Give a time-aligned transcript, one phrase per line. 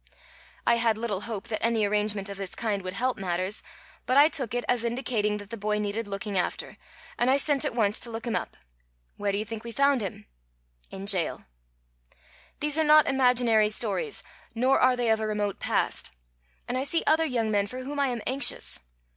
[0.65, 3.61] "I had little hope that any arrangement of this kind would help matters,
[4.07, 6.77] but I took it as indicating that the boy needed looking after,
[7.19, 8.57] and I sent at once to look him up.
[9.17, 10.25] Where do you think we found him?
[10.89, 11.45] In jail.
[12.61, 14.23] "These are not imaginary stories,
[14.55, 16.09] nor are they of a remote past.
[16.67, 18.79] And I see other young men for whom I am anxious.